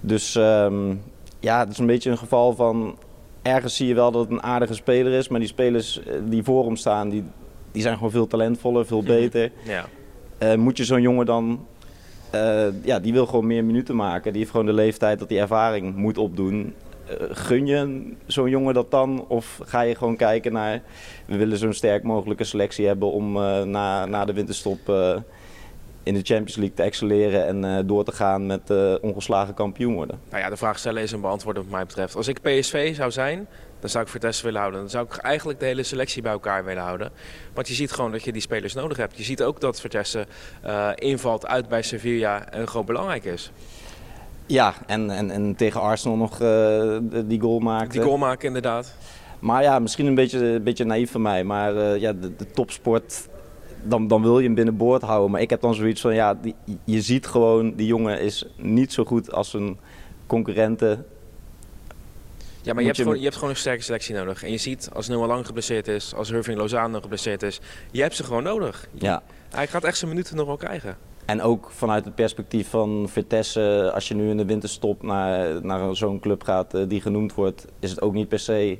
Dus 0.00 0.34
ehm, 0.34 0.94
ja, 1.40 1.58
het 1.58 1.68
is 1.70 1.78
een 1.78 1.86
beetje 1.86 2.10
een 2.10 2.18
geval 2.18 2.54
van... 2.54 2.98
Ergens 3.42 3.76
zie 3.76 3.86
je 3.88 3.94
wel 3.94 4.10
dat 4.10 4.22
het 4.22 4.30
een 4.30 4.42
aardige 4.42 4.74
speler 4.74 5.12
is, 5.12 5.28
maar 5.28 5.38
die 5.40 5.48
spelers 5.48 6.02
eh, 6.02 6.14
die 6.24 6.42
voor 6.42 6.64
hem 6.64 6.76
staan, 6.76 7.08
die, 7.08 7.24
die 7.72 7.82
zijn 7.82 7.94
gewoon 7.94 8.10
veel 8.10 8.26
talentvoller, 8.26 8.86
veel 8.86 9.02
beter. 9.02 9.50
Ja. 9.64 9.86
Eh, 10.38 10.54
moet 10.54 10.76
je 10.76 10.84
zo'n 10.84 11.02
jongen 11.02 11.26
dan. 11.26 11.66
eh, 12.30 12.66
ja, 12.82 12.98
die 12.98 13.12
wil 13.12 13.26
gewoon 13.26 13.46
meer 13.46 13.64
minuten 13.64 13.96
maken. 13.96 14.30
Die 14.30 14.40
heeft 14.40 14.50
gewoon 14.50 14.66
de 14.66 14.72
leeftijd 14.72 15.18
dat 15.18 15.28
hij 15.30 15.40
ervaring 15.40 15.96
moet 15.96 16.18
opdoen. 16.18 16.74
Gun 17.30 17.66
je 17.66 18.12
zo'n 18.26 18.50
jongen 18.50 18.74
dat 18.74 18.90
dan? 18.90 19.24
Of 19.28 19.60
ga 19.64 19.80
je 19.80 19.94
gewoon 19.94 20.16
kijken 20.16 20.52
naar. 20.52 20.82
We 21.26 21.36
willen 21.36 21.58
zo'n 21.58 21.72
sterk 21.72 22.02
mogelijke 22.02 22.44
selectie 22.44 22.86
hebben 22.86 23.12
om 23.12 23.32
na, 23.70 24.04
na 24.06 24.24
de 24.24 24.32
winterstop. 24.32 24.78
In 26.02 26.14
de 26.14 26.20
Champions 26.22 26.56
League 26.56 26.74
te 26.74 26.82
excelleren 26.82 27.46
en 27.46 27.64
eh, 27.64 27.82
door 27.84 28.04
te 28.04 28.12
gaan 28.12 28.46
met 28.46 28.70
eh, 28.70 28.94
ongeslagen 29.00 29.54
kampioen 29.54 29.94
worden. 29.94 30.20
Nou 30.30 30.42
ja, 30.42 30.48
de 30.48 30.56
vraag 30.56 30.78
stellen 30.78 31.02
is 31.02 31.12
een 31.12 31.20
beantwoorden 31.20 31.62
wat 31.62 31.72
mij 31.72 31.86
betreft. 31.86 32.16
Als 32.16 32.28
ik 32.28 32.40
PSV 32.40 32.94
zou 32.94 33.10
zijn, 33.10 33.46
dan 33.80 33.90
zou 33.90 34.04
ik 34.04 34.10
Vertessen 34.10 34.44
willen 34.44 34.60
houden. 34.60 34.80
Dan 34.80 34.90
zou 34.90 35.06
ik 35.06 35.16
eigenlijk 35.16 35.60
de 35.60 35.66
hele 35.66 35.82
selectie 35.82 36.22
bij 36.22 36.32
elkaar 36.32 36.64
willen 36.64 36.82
houden. 36.82 37.10
Want 37.54 37.68
je 37.68 37.74
ziet 37.74 37.92
gewoon 37.92 38.12
dat 38.12 38.24
je 38.24 38.32
die 38.32 38.42
spelers 38.42 38.74
nodig 38.74 38.96
hebt. 38.96 39.16
Je 39.16 39.22
ziet 39.22 39.42
ook 39.42 39.60
dat 39.60 39.80
Vertessen 39.80 40.26
eh, 40.62 40.90
invalt 40.94 41.46
uit 41.46 41.68
bij 41.68 41.82
Sevilla 41.82 42.48
en 42.48 42.68
gewoon 42.68 42.86
belangrijk 42.86 43.24
is. 43.24 43.52
Ja, 44.46 44.74
en, 44.86 45.10
en, 45.10 45.30
en 45.30 45.56
tegen 45.56 45.80
Arsenal 45.80 46.16
nog 46.16 46.38
die 47.26 47.40
goal 47.40 47.58
maakte. 47.58 47.92
Die 47.92 48.02
goal 48.02 48.16
maken 48.16 48.46
inderdaad. 48.46 48.94
Maar 49.38 49.62
ja, 49.62 49.78
misschien 49.78 50.06
een 50.06 50.14
beetje, 50.14 50.38
een 50.38 50.62
beetje 50.62 50.84
naïef 50.84 51.10
van 51.10 51.22
mij. 51.22 51.44
Maar 51.44 51.98
ja, 51.98 52.12
de, 52.12 52.36
de 52.36 52.46
topsport, 52.50 53.28
dan, 53.84 54.08
dan 54.08 54.22
wil 54.22 54.38
je 54.38 54.44
hem 54.46 54.54
binnenboord 54.54 55.02
houden. 55.02 55.30
Maar 55.30 55.40
ik 55.40 55.50
heb 55.50 55.60
dan 55.60 55.74
zoiets 55.74 56.00
van, 56.00 56.14
ja, 56.14 56.34
die, 56.34 56.54
je 56.84 57.00
ziet 57.00 57.26
gewoon, 57.26 57.74
die 57.74 57.86
jongen 57.86 58.20
is 58.20 58.46
niet 58.56 58.92
zo 58.92 59.04
goed 59.04 59.32
als 59.32 59.50
zijn 59.50 59.78
concurrenten. 60.26 61.06
Ja, 62.62 62.72
maar 62.72 62.80
je 62.80 62.84
hebt, 62.86 62.96
je- 62.96 63.02
gewoon, 63.02 63.18
je 63.18 63.24
hebt 63.24 63.34
gewoon 63.34 63.50
een 63.50 63.56
sterke 63.56 63.82
selectie 63.82 64.14
nodig. 64.14 64.42
En 64.42 64.50
je 64.50 64.58
ziet, 64.58 64.90
als 64.92 65.08
Noah 65.08 65.28
Lang 65.28 65.46
geblesseerd 65.46 65.88
is, 65.88 66.14
als 66.14 66.30
Irving 66.30 66.58
Lozano 66.58 67.00
geblesseerd 67.00 67.42
is, 67.42 67.60
je 67.90 68.02
hebt 68.02 68.16
ze 68.16 68.24
gewoon 68.24 68.42
nodig. 68.42 68.88
Ja. 68.92 69.22
Hij 69.50 69.66
gaat 69.66 69.84
echt 69.84 69.96
zijn 69.98 70.10
minuten 70.10 70.36
nog 70.36 70.46
wel 70.46 70.56
krijgen. 70.56 70.96
En 71.24 71.42
ook 71.42 71.70
vanuit 71.70 72.04
het 72.04 72.14
perspectief 72.14 72.68
van 72.68 73.06
Vitesse, 73.08 73.90
als 73.94 74.08
je 74.08 74.14
nu 74.14 74.30
in 74.30 74.36
de 74.36 74.44
winterstop 74.44 75.02
naar, 75.02 75.64
naar 75.64 75.96
zo'n 75.96 76.20
club 76.20 76.42
gaat 76.42 76.74
eh, 76.74 76.82
die 76.88 77.00
genoemd 77.00 77.34
wordt, 77.34 77.64
is 77.80 77.90
het 77.90 78.00
ook 78.02 78.12
niet 78.12 78.28
per 78.28 78.38
se 78.38 78.78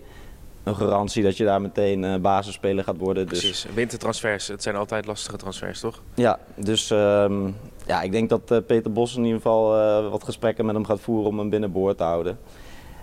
een 0.65 0.77
garantie 0.77 1.23
dat 1.23 1.37
je 1.37 1.45
daar 1.45 1.61
meteen 1.61 2.05
eh, 2.05 2.17
basisspeler 2.21 2.85
gaat 2.85 2.97
worden. 2.99 3.27
Dus 3.29 3.39
Precies. 3.41 3.67
Wintertransfers, 3.75 4.49
het 4.49 4.63
zijn 4.63 4.77
altijd 4.77 5.07
lastige 5.07 5.37
transfers, 5.37 5.81
toch? 5.81 6.03
Ja, 6.15 6.39
dus 6.57 6.91
ehm, 6.91 7.51
ja, 7.87 8.03
ik 8.03 8.13
denk 8.13 8.29
dat 8.29 8.51
eh, 8.51 8.59
Peter 8.67 8.93
Bos 8.93 9.17
in 9.17 9.23
ieder 9.25 9.37
geval 9.41 9.77
eh, 9.79 10.11
wat 10.11 10.25
gesprekken 10.25 10.67
met 10.67 10.75
hem 10.75 10.85
gaat 10.85 11.01
voeren 11.01 11.31
om 11.31 11.39
hem 11.39 11.51
binnenboord 11.51 11.97
te 11.97 12.03
houden. 12.05 12.39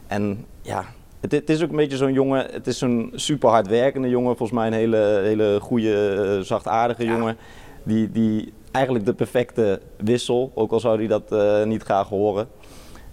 En 0.08 0.46
ja, 0.62 0.86
het, 1.20 1.32
het 1.32 1.50
is 1.50 1.64
ook 1.64 1.70
een 1.70 1.76
beetje 1.76 1.98
zo'n 1.98 2.14
jongen, 2.14 2.46
het 2.52 2.68
is 2.68 2.78
zo'n 2.78 3.12
super 3.16 3.50
hardwerkende 3.50 4.10
jongen, 4.10 4.38
volgens 4.38 4.58
mij 4.60 4.68
een 4.68 4.74
hele, 4.74 5.20
hele 5.24 5.60
goede, 5.62 6.40
zachtaardige 6.44 7.04
Ja. 7.04 7.12
jongen. 7.12 7.38
Die, 7.84 8.12
die 8.12 8.54
eigenlijk 8.72 9.06
de 9.06 9.14
perfecte 9.14 9.82
wissel, 9.98 10.52
ook 10.56 10.72
al 10.72 10.80
zou 10.80 10.98
hij 11.06 11.08
dat 11.08 11.66
niet 11.66 11.84
graag 11.84 12.08
horen. 12.10 12.48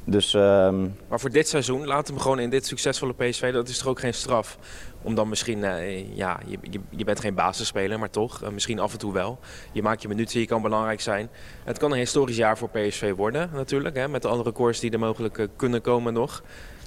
Dus 0.05 0.35
ehm, 0.35 0.83
Maar 1.09 1.21
voor 1.21 1.31
dit 1.31 1.49
seizoen, 1.49 1.87
laat 1.87 2.09
hem 2.09 2.19
gewoon 2.19 2.39
in 2.39 2.51
dit 2.51 2.67
succesvolle 2.67 3.15
PSV, 3.15 3.53
dat 3.53 3.69
is 3.69 3.79
toch 3.79 3.89
ook 3.89 4.01
geen 4.01 4.15
straf. 4.15 4.59
Om 5.03 5.15
dan 5.15 5.29
misschien, 5.29 5.65
eh, 5.65 6.17
ja, 6.17 6.41
je, 6.47 6.59
je, 6.71 6.81
je 6.91 7.05
bent 7.05 7.21
geen 7.21 7.35
basisspeler, 7.35 7.99
maar 7.99 8.11
toch, 8.11 8.43
eh, 8.43 8.49
misschien 8.49 8.79
af 8.79 8.93
en 8.93 8.99
toe 8.99 9.13
wel. 9.13 9.39
Je 9.73 9.83
maakt 9.83 10.03
je 10.03 10.09
minuten, 10.09 10.41
je 10.41 10.47
kan 10.47 10.63
belangrijk 10.63 11.01
zijn. 11.01 11.29
Het 11.65 11.79
kan 11.79 11.93
een 11.93 11.99
historisch 11.99 12.37
jaar 12.37 12.59
voor 12.59 12.69
PSV 12.69 13.15
worden, 13.15 13.51
natuurlijk, 13.53 13.97
hè, 13.97 14.09
met 14.09 14.25
alle 14.25 14.43
records 14.43 14.81
die 14.81 14.91
er 14.91 14.99
mogelijk 14.99 15.39
eh, 15.39 15.47
kunnen 15.57 15.81
komen 15.81 16.13
nog. 16.13 16.43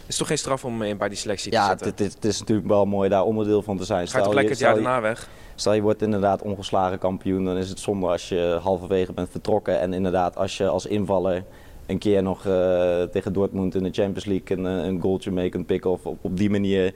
Het 0.08 0.16
is 0.16 0.22
toch 0.22 0.32
geen 0.32 0.38
straf 0.38 0.66
om 0.66 0.82
eh, 0.82 0.98
bij 0.98 1.10
die 1.10 1.18
selectie 1.18 1.52
te 1.52 1.58
ja, 1.58 1.68
zitten? 1.68 1.88
het, 1.88 2.00
het, 2.00 2.26
is 2.26 2.40
natuurlijk 2.40 2.68
wel 2.68 2.86
mooi 2.86 3.10
daar 3.10 3.24
onderdeel 3.24 3.62
van 3.62 3.78
te 3.78 3.86
zijn. 3.86 3.98
Ga 3.98 4.04
je 4.04 4.10
Stel 4.10 4.24
toch 4.24 4.34
lekker 4.34 4.52
het 4.52 4.60
jaar 4.60 4.74
daarna 4.74 5.02
weg? 5.02 5.28
Stel 5.56 5.74
je 5.74 5.82
wordt 5.82 6.02
inderdaad 6.02 6.42
ongeslagen 6.42 7.00
kampioen, 7.00 7.46
dan 7.46 7.58
is 7.58 7.70
het 7.70 7.80
zonde 7.80 8.08
als 8.08 8.30
je 8.30 8.60
halverwege 8.62 9.14
bent 9.14 9.30
vertrokken. 9.30 9.80
En 9.80 9.94
inderdaad 9.94 10.38
als 10.38 10.58
je 10.58 10.68
als 10.68 10.86
invaller 10.86 11.44
een 11.88 11.98
keer 11.98 12.24
nog 12.24 12.46
eh, 12.46 13.02
tegen 13.04 13.34
Dortmund 13.34 13.76
in 13.76 13.84
de 13.84 13.92
Champions 13.92 14.26
League 14.26 14.58
een, 14.58 14.66
eh, 14.66 14.86
een 14.86 15.02
goaltje 15.02 15.32
mee 15.32 15.50
kunt 15.50 15.66
pikken. 15.66 15.92
Of 15.92 16.06
op, 16.06 16.18
op 16.22 16.38
die 16.38 16.50
manier 16.50 16.94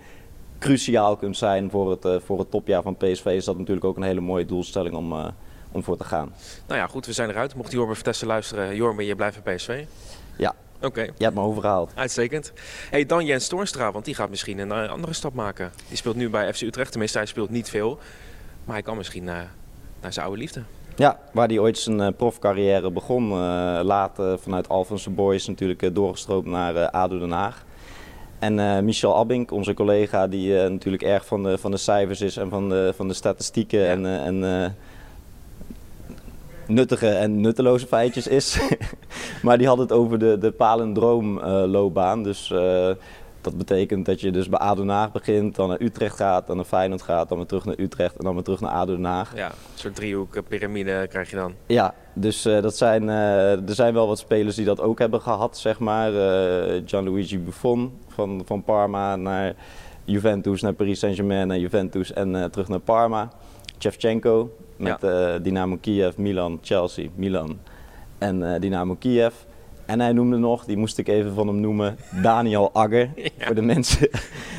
cruciaal 0.59 1.15
kunt 1.15 1.37
zijn 1.37 1.69
voor 1.69 1.89
het, 1.89 2.05
eh, 2.05 2.15
voor 2.25 2.39
het 2.39 2.51
topjaar 2.51 2.81
van 2.81 2.97
PSV. 2.97 3.25
Is 3.25 3.45
dat 3.45 3.57
natuurlijk 3.57 3.85
ook 3.85 3.97
een 3.97 4.03
hele 4.03 4.21
mooie 4.21 4.45
doelstelling 4.45 4.95
om, 4.95 5.33
om 5.71 5.83
voor 5.83 5.97
te 5.97 6.03
gaan. 6.03 6.33
Nou 6.67 6.79
ja, 6.79 6.87
goed, 6.87 7.05
we 7.05 7.13
zijn 7.13 7.29
eruit. 7.29 7.55
Mocht 7.55 7.71
Jorben 7.71 7.95
Vertessen 7.95 8.27
luisteren, 8.27 8.75
Jorben, 8.75 9.05
je 9.05 9.15
blijft 9.15 9.43
bij 9.43 9.55
PSV? 9.55 9.83
Ja. 10.37 10.55
Oké. 10.81 11.01
Je 11.01 11.23
hebt 11.23 11.35
me 11.35 11.41
overgehaald. 11.41 11.91
Uitstekend. 11.95 12.53
Hey, 12.89 13.05
dan 13.05 13.25
Jens 13.25 13.47
Toornstra, 13.47 13.91
want 13.91 14.05
die 14.05 14.15
gaat 14.15 14.29
misschien 14.29 14.59
een 14.59 14.71
andere 14.71 15.13
stap 15.13 15.33
maken. 15.33 15.71
Die 15.87 15.97
speelt 15.97 16.15
nu 16.15 16.29
bij 16.29 16.53
FC 16.53 16.61
Utrecht, 16.61 16.89
tenminste 16.89 17.17
hij 17.17 17.27
speelt 17.27 17.49
niet 17.49 17.69
veel. 17.69 17.99
Maar 18.65 18.75
hij 18.75 18.83
kan 18.83 18.97
misschien 18.97 19.29
eh, 19.29 19.35
naar 20.01 20.13
zijn 20.13 20.25
oude 20.25 20.41
liefde. 20.41 20.63
Ja, 20.95 21.19
waar 21.31 21.47
hij 21.47 21.59
ooit 21.59 21.77
zijn 21.77 21.99
uh, 21.99 22.07
profcarrière 22.17 22.91
begon. 22.91 23.29
Uh, 23.29 23.79
later 23.83 24.39
vanuit 24.39 24.69
Alphense 24.69 25.09
Boys 25.09 25.47
natuurlijk 25.47 25.81
uh, 25.81 25.89
doorgestroomd 25.93 26.45
naar 26.45 26.89
ADO 26.89 27.19
Den 27.19 27.31
Haag. 27.31 27.65
En 28.39 28.85
Michel 28.85 29.17
Abink, 29.17 29.51
onze 29.51 29.73
collega, 29.73 30.27
die 30.27 30.53
natuurlijk 30.53 31.03
erg 31.03 31.25
van 31.25 31.43
de, 31.43 31.57
van 31.57 31.71
de 31.71 31.77
cijfers 31.77 32.21
is 32.21 32.37
en 32.37 32.49
van 32.49 32.69
de, 32.69 32.93
van 32.95 33.07
de 33.07 33.13
statistieken 33.13 33.79
ja. 33.79 33.85
en, 33.85 34.05
en 34.05 34.75
nuttige 36.67 37.07
en 37.07 37.41
nutteloze 37.41 37.87
feitjes 37.87 38.27
is. 38.27 38.59
maar 39.43 39.57
die 39.57 39.67
had 39.67 39.77
het 39.77 39.91
over 39.91 40.19
de, 40.19 40.37
de 40.37 40.51
palindroomloopbaan. 40.51 42.23
dus 42.23 42.53
dat 43.41 43.57
betekent 43.57 44.05
dat 44.05 44.21
je 44.21 44.31
dus 44.31 44.49
bij 44.49 44.59
ADO 44.59 44.81
Den 44.81 44.89
Haag 44.89 45.11
begint, 45.11 45.55
dan 45.55 45.69
naar 45.69 45.81
Utrecht 45.81 46.15
gaat, 46.15 46.47
dan 46.47 46.55
naar 46.55 46.65
Feyenoord 46.65 47.01
gaat, 47.01 47.29
dan 47.29 47.37
weer 47.37 47.47
terug 47.47 47.65
naar 47.65 47.79
Utrecht 47.79 48.17
en 48.17 48.23
dan 48.23 48.33
weer 48.33 48.43
terug 48.43 48.59
naar 48.59 48.71
ADO 48.71 48.95
Den 48.95 49.03
Haag. 49.03 49.35
Ja, 49.35 49.47
een 49.47 49.53
soort 49.73 49.95
driehoek 49.95 50.35
eh, 50.35 50.43
piramide 50.47 51.07
krijg 51.09 51.29
je 51.29 51.35
dan. 51.35 51.53
Ja, 51.65 51.93
dus 52.13 52.45
uh, 52.45 52.61
dat 52.61 52.77
zijn, 52.77 53.03
uh, 53.03 53.69
er 53.69 53.75
zijn 53.75 53.93
wel 53.93 54.07
wat 54.07 54.19
spelers 54.19 54.55
die 54.55 54.65
dat 54.65 54.81
ook 54.81 54.99
hebben 54.99 55.21
gehad, 55.21 55.57
zeg 55.57 55.79
maar. 55.79 56.11
Uh, 56.13 56.81
Gianluigi 56.85 57.39
Buffon 57.39 57.91
van, 58.07 58.41
van 58.45 58.63
Parma 58.63 59.15
naar 59.15 59.53
Juventus, 60.03 60.61
naar 60.61 60.73
Paris 60.73 60.99
Saint-Germain, 60.99 61.47
naar 61.47 61.59
Juventus 61.59 62.13
en 62.13 62.51
terug 62.51 62.67
naar 62.67 62.79
Parma. 62.79 63.29
Shevchenko 63.79 64.55
met 64.75 64.97
ja. 65.01 65.37
Dynamo 65.39 65.77
Kiev, 65.81 66.15
Milan, 66.15 66.59
Chelsea, 66.61 67.07
Milan 67.15 67.59
en 68.17 68.61
Dynamo 68.61 68.95
Kiev. 68.95 69.33
En 69.91 69.99
hij 69.99 70.13
noemde 70.13 70.37
nog, 70.37 70.65
die 70.65 70.77
moest 70.77 70.97
ik 70.97 71.07
even 71.07 71.33
van 71.33 71.47
hem 71.47 71.59
noemen, 71.59 71.97
Daniel 72.21 72.69
Agger. 72.73 73.09
Voor 73.37 73.55
de 73.55 73.61
mensen 73.61 74.09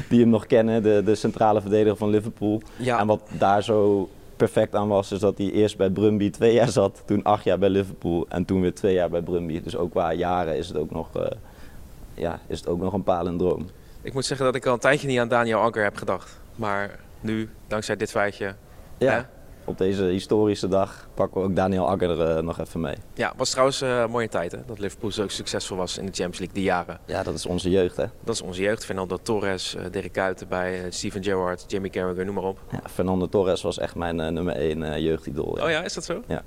die 0.09 0.21
hem 0.21 0.29
nog 0.29 0.47
kennen, 0.47 0.83
de, 0.83 1.03
de 1.05 1.15
centrale 1.15 1.61
verdediger 1.61 1.97
van 1.97 2.11
Liverpool. 2.11 2.63
Ja. 2.77 2.99
En 2.99 3.07
wat 3.07 3.21
daar 3.39 3.63
zo 3.63 4.09
perfect 4.37 4.75
aan 4.75 4.89
was, 4.89 5.13
is 5.13 5.19
dat 5.19 5.39
hij 5.39 5.51
eerst 5.51 5.77
bij 5.77 5.91
Brumby 5.91 6.31
twee 6.31 6.53
jaar 6.53 6.69
zat, 6.69 7.03
toen 7.05 7.23
acht 7.23 7.45
jaar 7.45 7.59
bij 7.59 7.69
Liverpool 7.69 8.27
en 8.29 8.45
toen 8.45 8.61
weer 8.61 8.75
twee 8.75 8.95
jaar 8.95 9.11
bij 9.11 9.23
Brumby. 9.23 9.63
Dus 9.63 9.77
ook 9.77 9.91
qua 9.91 10.13
jaren 10.13 10.57
is 10.57 10.69
het 10.69 10.77
ook 10.77 10.91
nog, 10.91 11.09
uh, 11.17 11.23
ja, 12.15 12.41
is 12.47 12.59
het 12.59 12.69
ook 12.69 12.81
nog 12.81 12.93
een 12.93 13.03
palendroom. 13.03 13.69
Ik 14.03 14.13
moet 14.13 14.25
zeggen 14.25 14.47
dat 14.47 14.55
ik 14.55 14.67
al 14.67 14.73
een 14.73 14.79
tijdje 14.79 15.09
niet 15.09 15.19
aan 15.19 15.29
Daniel 15.29 15.61
Agger 15.61 15.83
heb 15.83 15.97
gedacht. 15.97 16.41
Maar 16.55 16.99
nu, 17.21 17.49
dankzij 17.67 17.97
dit 17.97 18.11
feitje, 18.11 18.55
ja. 18.99 19.13
Hè, 19.13 19.23
op 19.65 19.79
deze 19.79 20.05
historische 20.05 20.69
dag 20.69 21.09
pakken 21.15 21.41
we 21.41 21.47
ook 21.47 21.57
Daniel 21.57 21.89
Agger 21.89 22.21
er 22.21 22.37
uh, 22.37 22.43
nog 22.43 22.61
even 22.61 22.81
mee. 22.81 22.95
Ja, 23.15 23.33
was 23.37 23.51
trouwens 23.51 23.83
uh, 23.83 24.01
een 24.01 24.11
mooie 24.11 24.29
tijd 24.29 24.53
hè? 24.53 24.59
dat 24.67 24.79
Liverpool 24.79 25.11
zo 25.11 25.29
succesvol 25.29 25.77
was 25.77 25.99
in 25.99 26.07
de 26.07 26.13
Champions 26.13 26.39
League 26.39 26.55
die 26.55 26.65
jaren. 26.65 26.99
Ja, 27.07 27.23
dat 27.23 27.35
is 27.35 27.47
onze 27.47 27.71
jeugd 27.71 27.97
hè. 27.97 28.05
Dat 28.25 28.35
is 28.35 28.43
onze 28.43 28.63
jeugd. 28.63 28.85
Fernando 28.85 29.19
Torres, 29.23 29.75
uh, 29.75 29.83
Dirk 29.91 30.13
Kuyt 30.13 30.49
bij 30.49 30.87
Steven 30.91 31.25
Gerrard, 31.25 31.65
Jimmy 31.67 31.89
Carragher, 31.89 32.25
noem 32.25 32.35
maar 32.35 32.45
op. 32.45 32.59
Ja, 32.71 32.81
Fernando 32.91 33.29
Torres 33.29 33.63
was 33.63 33.79
echt 33.79 33.95
mijn 33.95 34.17
nummer 34.17 34.57
1 34.57 35.03
jeugdidool. 35.03 35.57
Ja. 35.57 35.65
Oh 35.65 35.71
ja, 35.71 35.83
is 35.83 35.95
dat 35.95 36.05
zo? 36.05 36.23
Ja. 36.27 36.43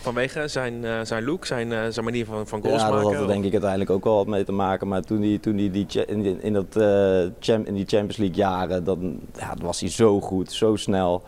Vanwege 0.00 0.48
zijn, 0.48 0.84
uh, 0.84 1.00
zijn 1.02 1.24
look, 1.24 1.46
zijn, 1.46 1.70
uh, 1.70 1.80
zijn 1.88 2.04
manier 2.04 2.24
van, 2.24 2.46
van 2.46 2.60
goals 2.60 2.80
ja, 2.80 2.88
maken? 2.88 2.96
Ja, 2.96 3.04
dat 3.04 3.12
had 3.12 3.22
er 3.22 3.32
denk 3.32 3.44
ik 3.44 3.52
uiteindelijk 3.52 3.90
ook 3.90 4.04
wel 4.04 4.14
wat 4.14 4.26
mee 4.26 4.44
te 4.44 4.52
maken. 4.52 4.88
Maar 4.88 5.02
toen 5.02 5.22
hij 5.22 5.38
toen 5.38 5.56
die, 5.56 5.70
die, 5.70 5.86
in, 6.06 6.42
in, 6.42 6.52
dat, 6.52 6.76
uh, 6.76 7.66
in 7.66 7.74
die 7.74 7.86
Champions 7.86 8.16
League 8.16 8.36
jaren, 8.36 8.84
dan 8.84 9.20
ja, 9.38 9.54
was 9.62 9.80
hij 9.80 9.90
zo 9.90 10.20
goed, 10.20 10.52
zo 10.52 10.76
snel 10.76 11.22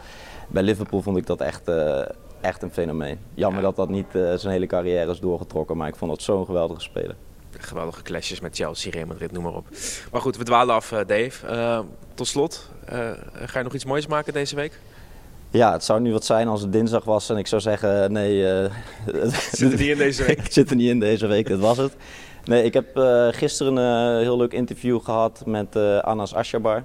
bij 0.50 0.62
Liverpool 0.62 1.02
vond 1.02 1.16
ik 1.16 1.26
dat 1.26 1.40
echt, 1.40 1.68
uh, 1.68 2.00
echt 2.40 2.62
een 2.62 2.70
fenomeen. 2.70 3.18
Jammer 3.34 3.62
dat 3.62 3.76
dat 3.76 3.88
niet 3.88 4.06
uh, 4.12 4.34
zijn 4.34 4.52
hele 4.52 4.66
carrière 4.66 5.10
is 5.10 5.20
doorgetrokken, 5.20 5.76
maar 5.76 5.88
ik 5.88 5.96
vond 5.96 6.10
dat 6.10 6.22
zo'n 6.22 6.44
geweldige 6.44 6.80
speler. 6.80 7.14
Geweldige 7.58 8.02
clashes 8.02 8.40
met 8.40 8.56
Chelsea, 8.56 8.90
Real 8.90 9.06
Madrid, 9.06 9.32
noem 9.32 9.42
maar 9.42 9.54
op. 9.54 9.66
Maar 10.12 10.20
goed, 10.20 10.36
we 10.36 10.44
dwalen 10.44 10.74
af, 10.74 10.92
uh, 10.92 10.98
Dave. 11.06 11.84
tot 12.14 12.26
slot, 12.26 12.70
ga 13.34 13.58
je 13.58 13.64
nog 13.64 13.74
iets 13.74 13.84
moois 13.84 14.06
maken 14.06 14.32
deze 14.32 14.54
week? 14.54 14.78
Ja, 15.50 15.72
het 15.72 15.84
zou 15.84 16.00
nu 16.00 16.12
wat 16.12 16.24
zijn 16.24 16.48
als 16.48 16.60
het 16.60 16.72
dinsdag 16.72 17.04
was 17.04 17.30
en 17.30 17.36
ik 17.36 17.46
zou 17.46 17.60
zeggen: 17.60 18.12
nee. 18.12 18.42
zit 19.52 19.72
er 19.72 19.78
niet 19.78 19.88
in 19.88 19.98
deze 19.98 20.24
week? 20.24 20.38
ik 20.46 20.52
zit 20.52 20.70
er 20.70 20.76
niet 20.76 20.88
in 20.88 21.00
deze 21.00 21.26
week, 21.26 21.48
dat 21.48 21.58
was 21.58 21.76
het. 21.76 21.96
Nee, 22.44 22.64
ik 22.64 22.74
heb 22.74 22.96
gisteren 23.30 23.76
een 23.76 24.20
heel 24.20 24.36
leuk 24.36 24.52
interview 24.52 25.00
gehad 25.00 25.42
met 25.46 25.76
Anas 26.02 26.34
Ashabar. 26.34 26.84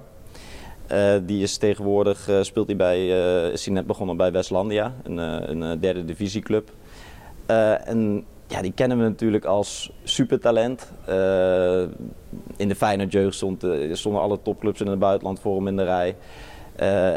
Uh, 0.92 1.14
die 1.22 1.42
is 1.42 1.56
tegenwoordig, 1.56 2.28
uh, 2.28 2.42
speelt 2.42 2.66
hij 2.66 2.76
bij, 2.76 2.98
uh, 2.98 3.52
is 3.52 3.64
hij 3.64 3.74
net 3.74 3.86
begonnen 3.86 4.16
bij 4.16 4.32
Westlandia, 4.32 4.94
een, 5.02 5.16
een 5.16 5.80
derde 5.80 6.04
divisieclub. 6.04 6.70
en 7.46 8.24
ja, 8.46 8.62
die 8.62 8.72
kennen 8.72 8.98
we 8.98 9.04
natuurlijk 9.04 9.44
als 9.44 9.92
supertalent. 10.04 10.92
in 12.56 12.68
de 12.68 12.74
Feyenoord 12.76 13.12
jeugd 13.12 13.34
stond, 13.34 13.66
stonden 13.92 14.22
alle 14.22 14.42
topclubs 14.42 14.80
in 14.80 14.86
het 14.86 14.98
buitenland 14.98 15.40
voor 15.40 15.56
hem 15.56 15.66
in 15.66 15.76
de 15.76 15.84
rij. 15.84 16.16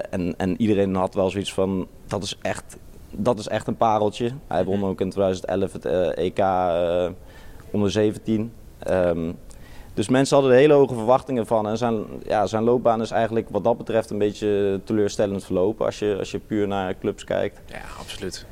en, 0.09 0.33
en 0.37 0.61
iedereen 0.61 0.95
had 0.95 1.13
wel 1.13 1.29
zoiets 1.29 1.53
van, 1.53 1.87
dat 2.07 2.23
is 2.23 2.37
echt, 2.41 2.77
dat 3.11 3.39
is 3.39 3.47
echt 3.47 3.67
een 3.67 3.77
pareltje. 3.77 4.31
Hij 4.47 4.65
won 4.65 4.83
ook 4.83 5.01
in 5.01 5.09
2011 5.09 5.73
het 5.73 5.85
EK 6.15 6.39
onder 7.71 7.91
17. 7.91 8.51
Um, 8.89 9.37
dus 9.93 10.09
mensen 10.09 10.35
hadden 10.35 10.53
er 10.53 10.59
hele 10.59 10.73
hoge 10.73 10.93
verwachtingen 10.93 11.45
van. 11.45 11.67
En 11.67 11.77
zijn, 11.77 12.05
ja, 12.23 12.45
zijn 12.45 12.63
loopbaan 12.63 13.01
is 13.01 13.11
eigenlijk 13.11 13.49
wat 13.49 13.63
dat 13.63 13.77
betreft 13.77 14.09
een 14.09 14.17
beetje 14.17 14.79
teleurstellend 14.83 15.45
verlopen 15.45 15.85
als 15.85 15.99
je, 15.99 16.15
als 16.19 16.31
je 16.31 16.39
puur 16.39 16.67
naar 16.67 16.97
clubs 16.97 17.23
kijkt. 17.23 17.59
Ja, 17.65 17.81
absoluut. 17.99 18.45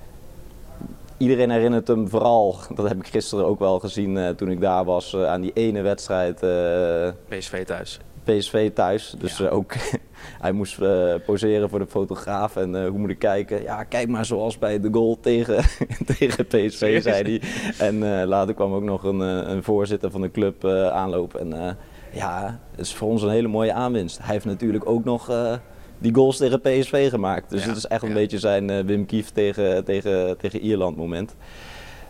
Iedereen 1.17 1.49
herinnert 1.49 1.87
hem 1.87 2.09
vooral, 2.09 2.55
dat 2.75 2.87
heb 2.87 2.97
ik 2.97 3.07
gisteren 3.07 3.45
ook 3.45 3.59
wel 3.59 3.79
gezien 3.79 4.15
uh, 4.15 4.29
toen 4.29 4.51
ik 4.51 4.61
daar 4.61 4.85
was, 4.85 5.13
uh, 5.13 5.25
aan 5.25 5.41
die 5.41 5.53
ene 5.53 5.81
wedstrijd. 5.81 6.43
Uh, 6.43 7.09
PSV 7.27 7.65
thuis. 7.65 7.99
PSV 8.23 8.71
thuis. 8.73 9.15
Dus 9.17 9.37
ja. 9.37 9.47
ook 9.47 9.73
hij 10.41 10.51
moest 10.51 10.81
uh, 10.81 11.13
poseren 11.25 11.69
voor 11.69 11.79
de 11.79 11.87
fotograaf 11.87 12.55
en 12.55 12.75
uh, 12.75 12.87
hoe 12.87 12.99
moet 12.99 13.09
ik 13.09 13.19
kijken? 13.19 13.61
Ja, 13.61 13.83
kijk 13.83 14.07
maar 14.07 14.25
zoals 14.25 14.57
bij 14.57 14.79
de 14.79 14.89
goal 14.91 15.19
tegen, 15.19 15.63
tegen 16.17 16.45
PSV, 16.47 17.01
zei 17.01 17.23
hij. 17.23 17.41
En 17.87 17.95
uh, 17.95 18.23
later 18.25 18.53
kwam 18.53 18.73
ook 18.73 18.83
nog 18.83 19.03
een, 19.03 19.19
een 19.19 19.63
voorzitter 19.63 20.11
van 20.11 20.21
de 20.21 20.31
club 20.31 20.65
aanlopen. 20.91 21.39
En 21.39 21.77
ja, 22.11 22.59
het 22.71 22.79
is 22.79 22.93
voor 22.93 23.09
ons 23.09 23.21
een 23.21 23.29
hele 23.29 23.47
mooie 23.47 23.73
aanwinst. 23.73 24.17
Hij 24.17 24.33
heeft 24.33 24.45
natuurlijk 24.45 24.89
ook 24.89 25.03
nog 25.03 25.31
die 25.99 26.13
goals 26.13 26.37
tegen 26.37 26.61
PSV 26.61 27.09
gemaakt. 27.09 27.49
Dus 27.49 27.61
ja, 27.61 27.67
het 27.67 27.77
is 27.77 27.85
echt 27.85 28.03
een 28.03 28.13
beetje 28.13 28.39
zijn 28.39 28.85
Wim 28.85 29.05
Kief 29.05 29.29
tegen, 29.29 29.83
tegen, 29.83 30.37
tegen 30.37 30.59
Ierland 30.59 30.97
moment. 30.97 31.35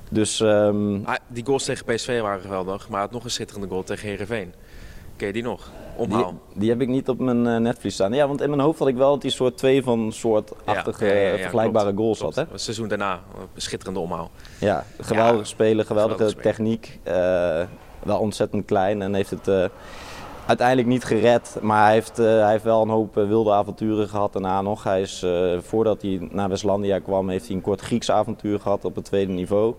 Dus, 0.10 0.40
um... 0.40 1.06
ah, 1.06 1.16
die 1.28 1.46
goals 1.46 1.64
tegen 1.64 1.86
PSV 1.86 2.22
waren 2.22 2.42
geweldig, 2.42 2.90
maar 2.90 3.00
had 3.00 3.12
nog 3.12 3.24
een 3.24 3.32
schitterende 3.32 3.68
goal 3.68 3.84
tegen 3.84 4.08
Herenveen. 4.08 4.54
Ken 5.18 5.28
je 5.28 5.34
die 5.34 5.44
nog? 5.44 5.72
Omhaal. 5.96 6.30
Die, 6.30 6.60
die, 6.60 6.70
heb 6.70 6.82
ik 6.82 6.88
niet 6.88 7.10
op 7.10 7.20
mijn 7.20 7.46
uh, 7.46 7.58
netvlies 7.58 7.94
staan. 7.94 8.14
Ja, 8.14 8.28
want 8.28 8.42
in 8.42 8.50
mijn 8.50 8.62
hoofd 8.62 8.80
had 8.80 8.88
ik 8.88 8.96
wel 8.96 9.12
dat 9.12 9.22
die 9.22 9.32
soort 9.32 9.58
twee 9.58 9.84
van 9.84 10.12
soortachtige 10.12 11.06
ja, 11.06 11.14
ja, 11.14 11.30
ja, 11.30 11.38
vergelijkbare 11.38 11.94
klopt, 11.94 12.00
goals 12.00 12.20
had. 12.20 12.36
Hè? 12.36 12.52
Het 12.52 12.62
seizoen 12.62 12.88
daarna, 12.88 13.14
een 13.14 13.62
schitterende 13.62 14.00
omhaal. 14.00 14.32
Ja, 14.60 14.86
geweldige 15.00 15.46
spelen, 15.46 15.86
geweldige, 15.86 16.18
geweldige 16.18 16.42
techniek. 16.42 17.00
Uh, 17.08 17.14
wel 18.04 18.20
ontzettend 18.20 18.66
klein 18.66 19.02
en 19.02 19.14
heeft 19.14 19.30
het 19.30 19.48
uh, 19.48 19.66
uiteindelijk 20.46 20.88
niet 20.88 21.04
gered. 21.04 21.58
Maar 21.62 21.84
hij 21.84 21.94
heeft, 21.94 22.18
hij 22.18 22.52
heeft 22.52 22.64
wel 22.64 22.82
een 22.82 22.90
hoop 22.90 23.16
wilde 23.16 23.52
avonturen 23.52 24.10
gehad 24.10 24.34
daarna 24.34 24.62
nog. 24.62 24.84
Hij 24.84 25.02
is, 25.02 25.26
voordat 25.60 26.02
hij 26.02 26.28
naar 26.32 26.50
Westlandia 26.50 27.00
kwam, 27.00 27.30
heeft 27.30 27.48
hij 27.48 27.56
een 27.56 27.62
kort 27.62 27.82
Grieks 27.82 28.12
avontuur 28.12 28.60
gehad 28.60 28.86
op 28.86 28.96
het 28.96 29.06
tweede 29.06 29.32
niveau. 29.32 29.74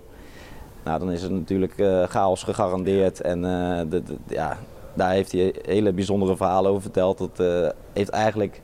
Nou, 0.84 0.98
dan 0.98 1.10
is 1.12 1.22
het 1.22 1.30
natuurlijk 1.30 1.74
chaos 2.08 2.42
gegarandeerd. 2.42 3.20
En 3.20 3.42
de, 3.88 4.02
de, 4.02 4.16
ja, 4.26 4.58
daar 4.98 5.12
heeft 5.12 5.32
hij 5.32 5.54
hele 5.62 5.92
bijzondere 5.92 6.36
verhalen 6.36 6.70
over 6.70 6.82
verteld. 6.82 7.18
Dat 7.18 7.40
uh, 7.40 7.68
heeft 7.92 8.08
eigenlijk 8.08 8.60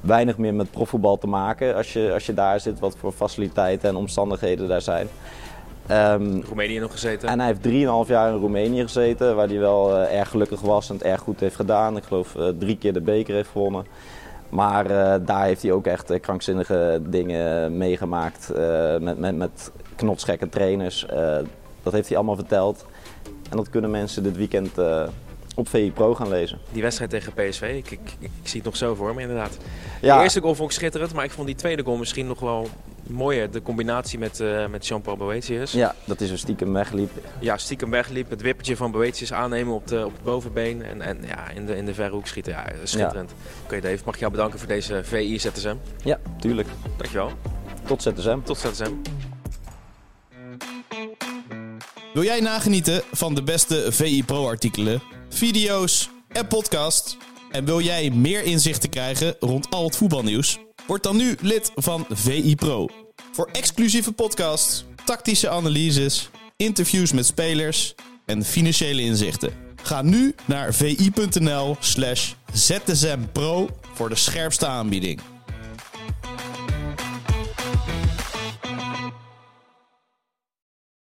weinig 0.00 0.38
meer 0.38 0.54
met 0.54 0.70
profvoetbal 0.70 1.18
te 1.18 1.26
maken 1.26 1.74
als 1.74 1.92
je, 1.92 2.12
als 2.12 2.26
je 2.26 2.34
daar 2.34 2.60
zit, 2.60 2.78
wat 2.78 2.96
voor 2.98 3.12
faciliteiten 3.12 3.88
en 3.88 3.96
omstandigheden 3.96 4.68
daar 4.68 4.82
zijn. 4.82 5.08
Um, 5.90 6.42
Roemenië 6.42 6.78
nog 6.78 6.92
gezeten? 6.92 7.28
En 7.28 7.40
hij 7.40 7.48
heeft 7.48 8.04
3,5 8.06 8.10
jaar 8.10 8.32
in 8.32 8.38
Roemenië 8.38 8.82
gezeten, 8.82 9.36
waar 9.36 9.48
hij 9.48 9.58
wel 9.58 9.90
uh, 9.90 10.18
erg 10.18 10.28
gelukkig 10.28 10.60
was 10.60 10.88
en 10.88 10.94
het 10.94 11.04
erg 11.04 11.20
goed 11.20 11.40
heeft 11.40 11.56
gedaan. 11.56 11.96
Ik 11.96 12.04
geloof 12.04 12.34
uh, 12.34 12.48
drie 12.58 12.78
keer 12.78 12.92
de 12.92 13.00
beker 13.00 13.34
heeft 13.34 13.48
gewonnen. 13.48 13.86
Maar 14.48 14.90
uh, 14.90 15.14
daar 15.26 15.44
heeft 15.44 15.62
hij 15.62 15.72
ook 15.72 15.86
echt 15.86 16.20
krankzinnige 16.20 17.00
dingen 17.06 17.76
meegemaakt 17.76 18.52
met, 19.00 19.18
met, 19.18 19.36
met 19.36 19.70
knotsgekke 19.96 20.48
trainers. 20.48 21.06
dat 21.82 21.92
heeft 21.92 22.08
hij 22.08 22.16
allemaal 22.16 22.36
verteld. 22.36 22.86
En 23.50 23.56
dat 23.56 23.70
kunnen 23.70 23.90
mensen 23.90 24.22
dit 24.22 24.36
weekend 24.36 24.70
op 25.54 25.68
VI 25.68 25.92
Pro 25.92 26.14
gaan 26.14 26.28
lezen. 26.28 26.58
Die 26.72 26.82
wedstrijd 26.82 27.10
tegen 27.10 27.32
PSV, 27.32 27.62
ik, 27.76 27.90
ik, 27.90 28.00
ik, 28.18 28.30
zie 28.42 28.56
het 28.56 28.64
nog 28.64 28.76
zo 28.76 28.94
voor 28.94 29.14
me 29.14 29.20
inderdaad. 29.20 29.56
Ja. 30.00 30.16
De 30.16 30.22
eerste 30.22 30.40
goal 30.40 30.54
vond 30.54 30.70
ik 30.70 30.76
schitterend, 30.76 31.12
maar 31.12 31.24
ik 31.24 31.30
vond 31.30 31.46
die 31.46 31.56
tweede 31.56 31.82
goal 31.82 31.96
misschien 31.96 32.26
nog 32.26 32.40
wel 32.40 32.68
mooier. 33.06 33.50
De 33.50 33.62
combinatie 33.62 34.18
met, 34.18 34.40
uh, 34.40 34.66
met 34.66 34.86
Jean-Paul 34.86 35.16
Boetius. 35.16 35.72
Ja, 35.72 35.94
dat 36.04 36.20
is 36.20 36.30
een 36.30 36.38
stiekem 36.38 36.72
wegliep. 36.72 37.10
Ja, 37.40 37.56
stiekem 37.56 37.90
wegliep. 37.90 38.30
Het 38.30 38.42
wippertje 38.42 38.76
van 38.76 38.90
Boetius 38.90 39.32
aannemen 39.32 39.74
op, 39.74 39.86
de, 39.86 40.04
op 40.04 40.12
het 40.12 40.22
bovenbeen. 40.22 40.82
En, 40.82 41.00
en 41.00 41.18
ja, 41.26 41.50
in 41.50 41.66
de, 41.66 41.76
in 41.76 41.84
de 41.84 41.94
verre 41.94 42.14
hoek 42.14 42.26
schieten. 42.26 42.52
Ja, 42.52 42.64
schitterend. 42.82 43.32
Oké 43.32 43.64
okay, 43.64 43.80
Dave, 43.80 44.02
mag 44.04 44.14
ik 44.14 44.20
jou 44.20 44.32
bedanken 44.32 44.58
voor 44.58 44.68
deze 44.68 45.00
VI 45.04 45.38
ZSM? 45.38 45.76
Ja, 46.04 46.18
tuurlijk. 46.38 46.68
Dankjewel. 46.96 47.30
Tot 47.86 48.02
ZSM. 48.02 48.38
Tot 48.42 48.58
ZSM. 48.58 48.92
Wil 52.14 52.24
jij 52.24 52.40
nagenieten 52.40 53.02
van 53.12 53.34
de 53.34 53.42
beste 53.42 53.92
VI 53.92 54.24
Pro 54.24 54.46
artikelen, 54.46 55.02
video's 55.28 56.10
en 56.28 56.46
podcast? 56.46 57.16
En 57.50 57.64
wil 57.64 57.80
jij 57.80 58.10
meer 58.10 58.42
inzichten 58.42 58.90
krijgen 58.90 59.36
rond 59.40 59.70
al 59.70 59.84
het 59.84 59.96
voetbalnieuws? 59.96 60.58
Word 60.86 61.02
dan 61.02 61.16
nu 61.16 61.36
lid 61.40 61.70
van 61.74 62.06
VI 62.10 62.54
Pro. 62.54 62.88
Voor 63.32 63.48
exclusieve 63.52 64.12
podcasts, 64.12 64.84
tactische 65.04 65.48
analyses, 65.48 66.30
interviews 66.56 67.12
met 67.12 67.26
spelers 67.26 67.94
en 68.26 68.44
financiële 68.44 69.02
inzichten. 69.02 69.52
Ga 69.82 70.02
nu 70.02 70.34
naar 70.44 70.74
vi.nl/zsmpro 70.74 73.68
voor 73.94 74.08
de 74.08 74.16
scherpste 74.16 74.66
aanbieding. 74.66 75.20